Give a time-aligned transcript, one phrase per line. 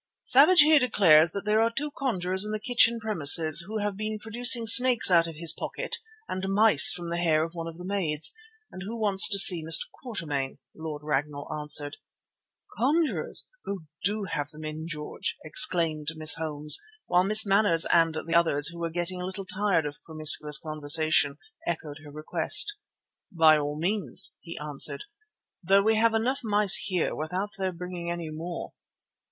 [0.23, 4.17] "Savage here declares that there are two conjurers in the kitchen premises, who have been
[4.17, 7.85] producing snakes out of his pocket and mice from the hair of one of the
[7.85, 8.33] maids,
[8.71, 9.83] and who want to see Mr.
[9.91, 11.97] Quatermain," Lord Ragnall answered.
[12.75, 13.47] "Conjurers!
[13.67, 18.69] Oh, do have them in, George," exclaimed Miss Holmes; while Miss Manners and the others,
[18.69, 21.37] who were getting a little tired of promiscuous conversation,
[21.67, 22.73] echoed her request.
[23.31, 25.03] "By all means," he answered,
[25.61, 28.73] "though we have enough mice here without their bringing any more.